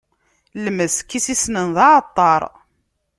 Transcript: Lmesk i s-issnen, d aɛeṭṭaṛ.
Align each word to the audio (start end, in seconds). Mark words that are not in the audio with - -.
Lmesk 0.63 1.09
i 1.17 1.19
s-issnen, 1.25 1.67
d 1.75 1.77
aɛeṭṭaṛ. 1.87 2.41